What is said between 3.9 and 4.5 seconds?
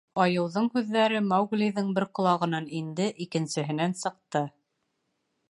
сыҡты.